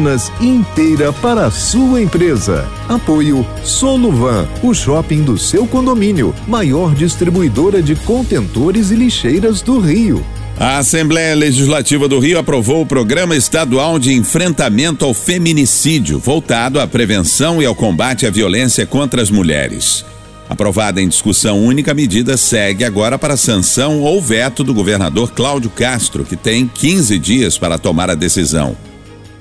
Americanas 0.00 0.32
inteira 0.40 1.12
para 1.12 1.46
a 1.46 1.50
sua 1.50 2.00
empresa. 2.00 2.66
Apoio 2.88 3.46
Soluvan, 3.62 4.48
o 4.62 4.72
shopping 4.72 5.22
do 5.22 5.36
seu 5.36 5.66
condomínio, 5.66 6.34
maior 6.48 6.94
distribuidora 6.94 7.82
de 7.82 7.94
contentores 7.94 8.90
e 8.90 8.94
lixeiras 8.94 9.60
do 9.60 9.78
Rio. 9.78 10.24
A 10.58 10.78
Assembleia 10.78 11.34
Legislativa 11.34 12.08
do 12.08 12.18
Rio 12.18 12.38
aprovou 12.38 12.82
o 12.82 12.86
Programa 12.86 13.36
Estadual 13.36 13.98
de 13.98 14.12
Enfrentamento 14.12 15.04
ao 15.04 15.14
Feminicídio, 15.14 16.18
voltado 16.18 16.80
à 16.80 16.86
prevenção 16.86 17.62
e 17.62 17.66
ao 17.66 17.74
combate 17.74 18.26
à 18.26 18.30
violência 18.30 18.86
contra 18.86 19.22
as 19.22 19.30
mulheres. 19.30 20.04
Aprovada 20.48 21.00
em 21.00 21.08
discussão 21.08 21.64
única, 21.64 21.92
a 21.92 21.94
medida 21.94 22.36
segue 22.36 22.84
agora 22.84 23.18
para 23.18 23.36
sanção 23.36 24.00
ou 24.00 24.20
veto 24.20 24.64
do 24.64 24.74
governador 24.74 25.30
Cláudio 25.30 25.70
Castro, 25.70 26.24
que 26.24 26.36
tem 26.36 26.66
15 26.66 27.18
dias 27.18 27.56
para 27.56 27.78
tomar 27.78 28.10
a 28.10 28.14
decisão. 28.14 28.76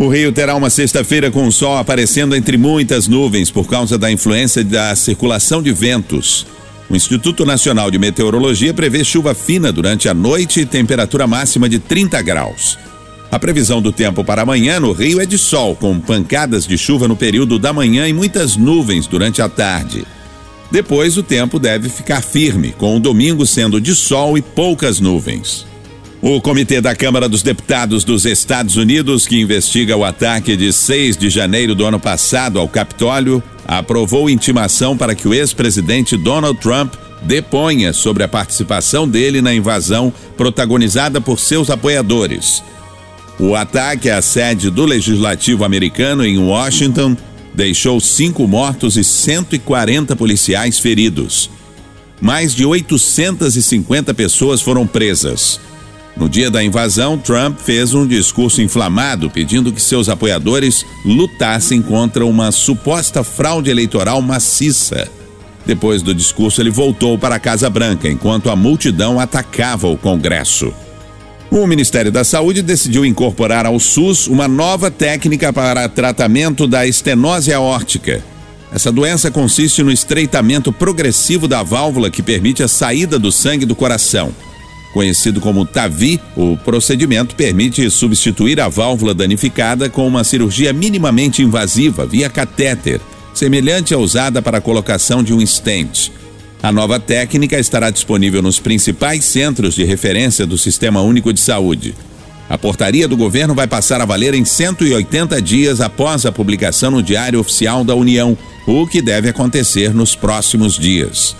O 0.00 0.06
Rio 0.06 0.30
terá 0.30 0.54
uma 0.54 0.70
sexta-feira 0.70 1.28
com 1.28 1.44
o 1.44 1.50
sol 1.50 1.76
aparecendo 1.76 2.36
entre 2.36 2.56
muitas 2.56 3.08
nuvens 3.08 3.50
por 3.50 3.68
causa 3.68 3.98
da 3.98 4.08
influência 4.08 4.62
da 4.62 4.94
circulação 4.94 5.60
de 5.60 5.72
ventos. 5.72 6.46
O 6.88 6.94
Instituto 6.94 7.44
Nacional 7.44 7.90
de 7.90 7.98
Meteorologia 7.98 8.72
prevê 8.72 9.02
chuva 9.02 9.34
fina 9.34 9.72
durante 9.72 10.08
a 10.08 10.14
noite 10.14 10.60
e 10.60 10.66
temperatura 10.66 11.26
máxima 11.26 11.68
de 11.68 11.80
30 11.80 12.22
graus. 12.22 12.78
A 13.28 13.40
previsão 13.40 13.82
do 13.82 13.90
tempo 13.90 14.22
para 14.22 14.42
amanhã 14.42 14.78
no 14.78 14.92
Rio 14.92 15.20
é 15.20 15.26
de 15.26 15.36
sol, 15.36 15.74
com 15.74 15.98
pancadas 15.98 16.64
de 16.64 16.78
chuva 16.78 17.08
no 17.08 17.16
período 17.16 17.58
da 17.58 17.72
manhã 17.72 18.06
e 18.06 18.12
muitas 18.12 18.56
nuvens 18.56 19.08
durante 19.08 19.42
a 19.42 19.48
tarde. 19.48 20.06
Depois 20.70 21.18
o 21.18 21.24
tempo 21.24 21.58
deve 21.58 21.88
ficar 21.88 22.22
firme, 22.22 22.70
com 22.70 22.96
o 22.96 23.00
domingo 23.00 23.44
sendo 23.44 23.80
de 23.80 23.96
sol 23.96 24.38
e 24.38 24.42
poucas 24.42 25.00
nuvens. 25.00 25.66
O 26.20 26.40
Comitê 26.40 26.80
da 26.80 26.96
Câmara 26.96 27.28
dos 27.28 27.42
Deputados 27.42 28.02
dos 28.02 28.24
Estados 28.24 28.76
Unidos, 28.76 29.24
que 29.24 29.40
investiga 29.40 29.96
o 29.96 30.04
ataque 30.04 30.56
de 30.56 30.72
6 30.72 31.16
de 31.16 31.30
janeiro 31.30 31.76
do 31.76 31.86
ano 31.86 32.00
passado 32.00 32.58
ao 32.58 32.68
Capitólio, 32.68 33.40
aprovou 33.64 34.28
intimação 34.28 34.96
para 34.96 35.14
que 35.14 35.28
o 35.28 35.34
ex-presidente 35.34 36.16
Donald 36.16 36.58
Trump 36.58 36.94
deponha 37.22 37.92
sobre 37.92 38.24
a 38.24 38.28
participação 38.28 39.08
dele 39.08 39.40
na 39.40 39.54
invasão 39.54 40.12
protagonizada 40.36 41.20
por 41.20 41.38
seus 41.38 41.70
apoiadores. 41.70 42.64
O 43.38 43.54
ataque 43.54 44.10
à 44.10 44.20
sede 44.20 44.70
do 44.70 44.84
Legislativo 44.84 45.64
americano 45.64 46.26
em 46.26 46.36
Washington 46.36 47.16
deixou 47.54 48.00
cinco 48.00 48.48
mortos 48.48 48.96
e 48.96 49.04
140 49.04 50.16
policiais 50.16 50.80
feridos. 50.80 51.48
Mais 52.20 52.52
de 52.52 52.64
850 52.64 54.12
pessoas 54.14 54.60
foram 54.60 54.84
presas. 54.84 55.60
No 56.18 56.28
dia 56.28 56.50
da 56.50 56.64
invasão, 56.64 57.16
Trump 57.16 57.60
fez 57.60 57.94
um 57.94 58.04
discurso 58.04 58.60
inflamado 58.60 59.30
pedindo 59.30 59.72
que 59.72 59.80
seus 59.80 60.08
apoiadores 60.08 60.84
lutassem 61.04 61.80
contra 61.80 62.26
uma 62.26 62.50
suposta 62.50 63.22
fraude 63.22 63.70
eleitoral 63.70 64.20
maciça. 64.20 65.08
Depois 65.64 66.02
do 66.02 66.12
discurso, 66.12 66.60
ele 66.60 66.70
voltou 66.70 67.16
para 67.16 67.36
a 67.36 67.38
Casa 67.38 67.70
Branca 67.70 68.08
enquanto 68.08 68.50
a 68.50 68.56
multidão 68.56 69.20
atacava 69.20 69.86
o 69.86 69.96
Congresso. 69.96 70.74
O 71.52 71.66
Ministério 71.68 72.10
da 72.10 72.24
Saúde 72.24 72.62
decidiu 72.62 73.06
incorporar 73.06 73.64
ao 73.64 73.78
SUS 73.78 74.26
uma 74.26 74.48
nova 74.48 74.90
técnica 74.90 75.52
para 75.52 75.88
tratamento 75.88 76.66
da 76.66 76.84
estenose 76.84 77.52
aórtica. 77.52 78.24
Essa 78.72 78.90
doença 78.90 79.30
consiste 79.30 79.84
no 79.84 79.90
estreitamento 79.90 80.72
progressivo 80.72 81.46
da 81.46 81.62
válvula 81.62 82.10
que 82.10 82.22
permite 82.22 82.62
a 82.62 82.68
saída 82.68 83.18
do 83.18 83.30
sangue 83.30 83.64
do 83.64 83.76
coração. 83.76 84.34
Conhecido 84.98 85.40
como 85.40 85.64
TAVI, 85.64 86.20
o 86.36 86.56
procedimento 86.56 87.36
permite 87.36 87.88
substituir 87.88 88.60
a 88.60 88.66
válvula 88.66 89.14
danificada 89.14 89.88
com 89.88 90.04
uma 90.04 90.24
cirurgia 90.24 90.72
minimamente 90.72 91.40
invasiva 91.40 92.04
via 92.04 92.28
catéter, 92.28 93.00
semelhante 93.32 93.94
à 93.94 93.96
usada 93.96 94.42
para 94.42 94.58
a 94.58 94.60
colocação 94.60 95.22
de 95.22 95.32
um 95.32 95.40
stent. 95.46 96.10
A 96.60 96.72
nova 96.72 96.98
técnica 96.98 97.60
estará 97.60 97.90
disponível 97.90 98.42
nos 98.42 98.58
principais 98.58 99.24
centros 99.24 99.76
de 99.76 99.84
referência 99.84 100.44
do 100.44 100.58
Sistema 100.58 101.00
Único 101.00 101.32
de 101.32 101.38
Saúde. 101.38 101.94
A 102.50 102.58
portaria 102.58 103.06
do 103.06 103.16
governo 103.16 103.54
vai 103.54 103.68
passar 103.68 104.00
a 104.00 104.04
valer 104.04 104.34
em 104.34 104.44
180 104.44 105.40
dias 105.40 105.80
após 105.80 106.26
a 106.26 106.32
publicação 106.32 106.90
no 106.90 107.04
Diário 107.04 107.38
Oficial 107.38 107.84
da 107.84 107.94
União, 107.94 108.36
o 108.66 108.84
que 108.84 109.00
deve 109.00 109.28
acontecer 109.28 109.94
nos 109.94 110.16
próximos 110.16 110.76
dias. 110.76 111.36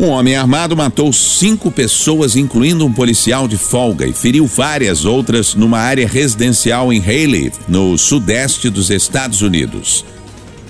Um 0.00 0.08
homem 0.08 0.34
armado 0.34 0.74
matou 0.74 1.12
cinco 1.12 1.70
pessoas, 1.70 2.34
incluindo 2.34 2.86
um 2.86 2.92
policial 2.92 3.46
de 3.46 3.58
folga, 3.58 4.06
e 4.06 4.14
feriu 4.14 4.46
várias 4.46 5.04
outras 5.04 5.54
numa 5.54 5.78
área 5.78 6.08
residencial 6.08 6.90
em 6.90 7.00
Haley, 7.00 7.52
no 7.68 7.98
sudeste 7.98 8.70
dos 8.70 8.88
Estados 8.88 9.42
Unidos. 9.42 10.02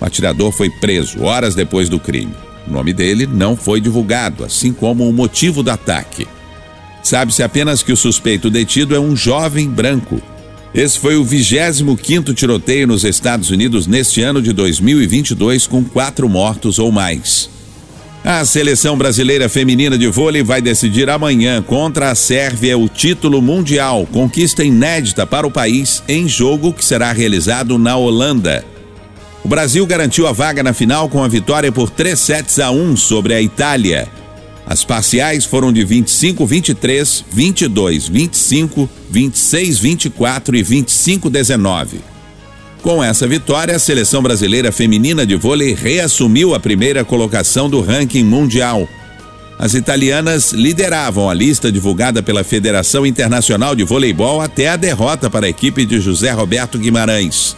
O 0.00 0.04
atirador 0.04 0.50
foi 0.50 0.69
preso 0.69 1.22
horas 1.22 1.54
depois 1.54 1.88
do 1.88 2.00
crime. 2.00 2.34
O 2.66 2.72
nome 2.72 2.92
dele 2.92 3.24
não 3.24 3.56
foi 3.56 3.80
divulgado, 3.80 4.42
assim 4.42 4.72
como 4.72 5.08
o 5.08 5.12
motivo 5.12 5.62
do 5.62 5.70
ataque. 5.70 6.26
Sabe-se 7.00 7.44
apenas 7.44 7.84
que 7.84 7.92
o 7.92 7.96
suspeito 7.96 8.50
detido 8.50 8.96
é 8.96 8.98
um 8.98 9.14
jovem 9.14 9.69
branco. 9.69 10.20
Esse 10.74 10.98
foi 10.98 11.14
o 11.14 11.22
25 11.22 12.34
tiroteio 12.34 12.88
nos 12.88 13.04
Estados 13.04 13.48
Unidos 13.50 13.86
neste 13.86 14.22
ano 14.22 14.42
de 14.42 14.52
2022, 14.52 15.69
com 15.69 15.84
quatro 15.84 16.28
mortos 16.28 16.80
ou 16.80 16.90
mais. 16.90 17.59
A 18.22 18.44
seleção 18.44 18.98
brasileira 18.98 19.48
feminina 19.48 19.97
de 19.97 20.06
vôlei 20.06 20.42
vai 20.42 20.60
decidir 20.60 21.08
amanhã 21.08 21.62
contra 21.62 22.10
a 22.10 22.14
Sérvia 22.14 22.76
o 22.76 22.86
título 22.86 23.41
mundial, 23.41 24.06
conquista 24.12 24.62
inédita 24.62 25.26
para 25.26 25.47
o 25.47 25.50
país 25.50 26.03
em 26.06 26.28
jogo 26.28 26.70
que 26.70 26.84
será 26.84 27.12
realizado 27.12 27.78
na 27.78 27.97
Holanda. 27.97 28.62
O 29.42 29.48
Brasil 29.48 29.86
garantiu 29.86 30.26
a 30.26 30.32
vaga 30.32 30.62
na 30.62 30.75
final 30.75 31.08
com 31.08 31.25
a 31.25 31.28
vitória 31.28 31.72
por 31.72 31.88
3 31.88 32.19
sets 32.19 32.58
a 32.58 32.70
1 32.70 32.94
sobre 32.98 33.32
a 33.32 33.41
Itália. 33.41 34.06
As 34.66 34.84
parciais 34.84 35.47
foram 35.47 35.72
de 35.72 35.81
25-23, 35.87 37.25
22-25, 37.34 38.87
26-24 39.10 40.54
e 40.54 40.62
25-19. 40.62 42.09
Com 42.82 43.04
essa 43.04 43.28
vitória, 43.28 43.76
a 43.76 43.78
seleção 43.78 44.22
brasileira 44.22 44.72
feminina 44.72 45.26
de 45.26 45.36
vôlei 45.36 45.74
reassumiu 45.74 46.54
a 46.54 46.60
primeira 46.60 47.04
colocação 47.04 47.68
do 47.68 47.82
ranking 47.82 48.24
mundial. 48.24 48.88
As 49.58 49.74
italianas 49.74 50.52
lideravam 50.52 51.28
a 51.28 51.34
lista 51.34 51.70
divulgada 51.70 52.22
pela 52.22 52.42
Federação 52.42 53.04
Internacional 53.04 53.74
de 53.74 53.84
Voleibol 53.84 54.40
até 54.40 54.69
a 54.69 54.76
derrota 54.76 55.28
para 55.28 55.44
a 55.44 55.50
equipe 55.50 55.84
de 55.84 56.00
José 56.00 56.30
Roberto 56.30 56.78
Guimarães. 56.78 57.54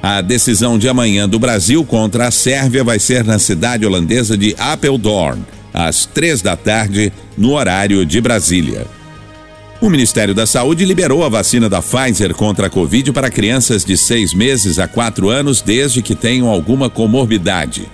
A 0.00 0.20
decisão 0.20 0.78
de 0.78 0.88
amanhã 0.88 1.28
do 1.28 1.40
Brasil 1.40 1.84
contra 1.84 2.28
a 2.28 2.30
Sérvia 2.30 2.84
vai 2.84 3.00
ser 3.00 3.24
na 3.24 3.40
cidade 3.40 3.84
holandesa 3.84 4.38
de 4.38 4.54
Apeldoorn, 4.56 5.42
às 5.72 6.06
três 6.06 6.40
da 6.40 6.56
tarde, 6.56 7.12
no 7.36 7.54
horário 7.54 8.06
de 8.06 8.20
Brasília. 8.20 8.86
O 9.84 9.90
Ministério 9.90 10.34
da 10.34 10.46
Saúde 10.46 10.82
liberou 10.82 11.22
a 11.22 11.28
vacina 11.28 11.68
da 11.68 11.82
Pfizer 11.82 12.34
contra 12.34 12.68
a 12.68 12.70
Covid 12.70 13.12
para 13.12 13.28
crianças 13.30 13.84
de 13.84 13.98
seis 13.98 14.32
meses 14.32 14.78
a 14.78 14.88
quatro 14.88 15.28
anos, 15.28 15.60
desde 15.60 16.00
que 16.00 16.14
tenham 16.14 16.48
alguma 16.48 16.88
comorbidade. 16.88 17.86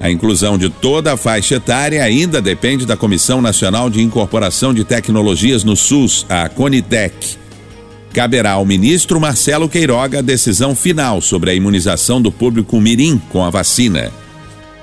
A 0.00 0.10
inclusão 0.10 0.56
de 0.56 0.70
toda 0.70 1.12
a 1.12 1.18
faixa 1.18 1.56
etária 1.56 2.02
ainda 2.02 2.40
depende 2.40 2.86
da 2.86 2.96
Comissão 2.96 3.42
Nacional 3.42 3.90
de 3.90 4.00
Incorporação 4.00 4.72
de 4.72 4.82
Tecnologias 4.82 5.62
no 5.62 5.76
SUS, 5.76 6.24
a 6.26 6.48
Conitec. 6.48 7.36
Caberá 8.14 8.52
ao 8.52 8.64
ministro 8.64 9.20
Marcelo 9.20 9.68
Queiroga 9.68 10.20
a 10.20 10.22
decisão 10.22 10.74
final 10.74 11.20
sobre 11.20 11.50
a 11.50 11.54
imunização 11.54 12.22
do 12.22 12.32
público 12.32 12.80
mirim 12.80 13.20
com 13.28 13.44
a 13.44 13.50
vacina. 13.50 14.10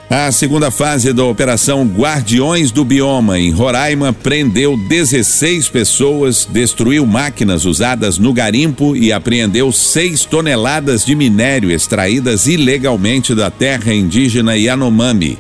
A 0.10 0.32
segunda 0.32 0.72
fase 0.72 1.12
da 1.12 1.26
Operação 1.26 1.86
Guardiões 1.86 2.72
do 2.72 2.86
Bioma 2.86 3.38
em 3.38 3.52
Roraima 3.52 4.14
prendeu 4.14 4.78
16 4.78 5.68
pessoas, 5.68 6.48
destruiu 6.50 7.06
máquinas 7.06 7.66
usadas 7.66 8.18
no 8.18 8.32
garimpo 8.32 8.96
e 8.96 9.12
apreendeu 9.12 9.70
6 9.70 10.24
toneladas 10.24 11.04
de 11.04 11.14
minério 11.14 11.70
extraídas 11.70 12.48
ilegalmente 12.48 13.36
da 13.36 13.52
terra 13.52 13.94
indígena 13.94 14.56
Yanomami. 14.56 15.38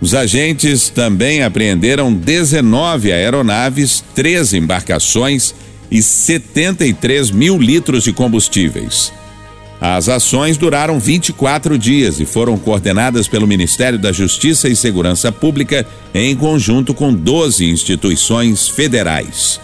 Os 0.00 0.14
agentes 0.14 0.88
também 0.88 1.42
apreenderam 1.42 2.14
19 2.14 3.10
aeronaves, 3.10 4.04
13 4.14 4.56
embarcações 4.56 5.52
e 5.90 6.00
73 6.00 7.32
mil 7.32 7.58
litros 7.58 8.04
de 8.04 8.12
combustíveis. 8.12 9.12
As 9.80 10.10
ações 10.10 10.58
duraram 10.58 11.00
24 11.00 11.78
dias 11.78 12.20
e 12.20 12.26
foram 12.26 12.58
coordenadas 12.58 13.26
pelo 13.26 13.46
Ministério 13.46 13.98
da 13.98 14.12
Justiça 14.12 14.68
e 14.68 14.76
Segurança 14.76 15.32
Pública 15.32 15.86
em 16.12 16.36
conjunto 16.36 16.92
com 16.92 17.14
12 17.14 17.64
instituições 17.64 18.68
federais. 18.68 19.58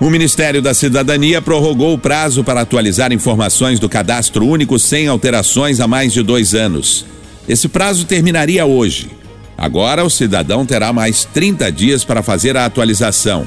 O 0.00 0.10
Ministério 0.10 0.60
da 0.60 0.74
Cidadania 0.74 1.40
prorrogou 1.40 1.94
o 1.94 1.98
prazo 1.98 2.42
para 2.42 2.62
atualizar 2.62 3.12
informações 3.12 3.78
do 3.78 3.88
cadastro 3.88 4.44
único 4.44 4.76
sem 4.78 5.06
alterações 5.06 5.78
há 5.78 5.86
mais 5.86 6.12
de 6.12 6.22
dois 6.22 6.52
anos. 6.54 7.04
Esse 7.48 7.68
prazo 7.68 8.06
terminaria 8.06 8.66
hoje. 8.66 9.10
Agora, 9.56 10.04
o 10.04 10.10
cidadão 10.10 10.66
terá 10.66 10.92
mais 10.92 11.24
30 11.24 11.70
dias 11.70 12.04
para 12.04 12.22
fazer 12.22 12.56
a 12.56 12.64
atualização. 12.64 13.46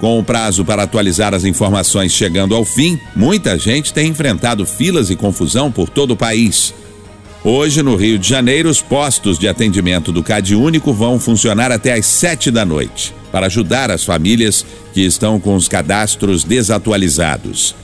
Com 0.00 0.18
o 0.18 0.24
prazo 0.24 0.64
para 0.64 0.84
atualizar 0.84 1.34
as 1.34 1.44
informações 1.44 2.10
chegando 2.10 2.54
ao 2.54 2.64
fim, 2.64 2.98
muita 3.14 3.58
gente 3.58 3.92
tem 3.92 4.08
enfrentado 4.08 4.64
filas 4.64 5.10
e 5.10 5.16
confusão 5.16 5.70
por 5.70 5.90
todo 5.90 6.12
o 6.12 6.16
país. 6.16 6.72
Hoje, 7.44 7.82
no 7.82 7.96
Rio 7.96 8.18
de 8.18 8.26
Janeiro, 8.26 8.70
os 8.70 8.80
postos 8.80 9.38
de 9.38 9.46
atendimento 9.46 10.10
do 10.10 10.22
Cade 10.22 10.54
Único 10.54 10.94
vão 10.94 11.20
funcionar 11.20 11.70
até 11.70 11.92
às 11.92 12.06
7 12.06 12.50
da 12.50 12.64
noite, 12.64 13.14
para 13.30 13.46
ajudar 13.46 13.90
as 13.90 14.02
famílias 14.02 14.64
que 14.94 15.02
estão 15.02 15.38
com 15.38 15.54
os 15.54 15.68
cadastros 15.68 16.44
desatualizados. 16.44 17.74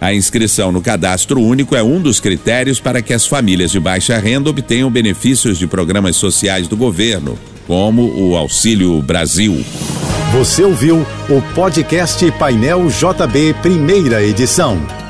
A 0.00 0.12
inscrição 0.12 0.72
no 0.72 0.80
cadastro 0.80 1.40
único 1.40 1.76
é 1.76 1.82
um 1.82 2.00
dos 2.00 2.18
critérios 2.18 2.80
para 2.80 3.00
que 3.00 3.12
as 3.12 3.26
famílias 3.26 3.70
de 3.70 3.78
baixa 3.78 4.18
renda 4.18 4.50
obtenham 4.50 4.90
benefícios 4.90 5.58
de 5.58 5.66
programas 5.66 6.16
sociais 6.16 6.66
do 6.66 6.76
governo, 6.76 7.38
como 7.66 8.02
o 8.02 8.36
Auxílio 8.36 9.00
Brasil. 9.02 9.64
Você 10.32 10.64
ouviu 10.64 11.06
o 11.36 11.40
podcast 11.54 12.30
Painel 12.32 12.88
JB, 12.88 13.54
primeira 13.62 14.22
edição. 14.22 15.01